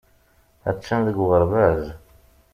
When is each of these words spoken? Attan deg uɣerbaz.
Attan 0.69 1.01
deg 1.07 1.17
uɣerbaz. 1.23 1.81